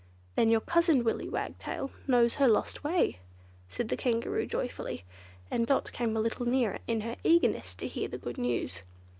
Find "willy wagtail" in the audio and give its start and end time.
1.03-1.91